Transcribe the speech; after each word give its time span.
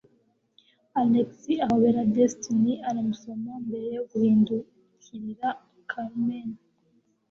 Alex 1.01 1.29
ahobera 1.65 2.09
Destiny 2.15 2.67
aramusoma 2.89 3.51
mbere 3.65 3.87
yo 3.95 4.03
guhindukirira 4.09 5.47
Carmen. 5.91 6.49